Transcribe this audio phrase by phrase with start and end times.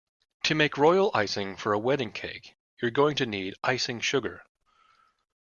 [0.45, 4.43] To make royal icing for a wedding cake you’re going to need icing sugar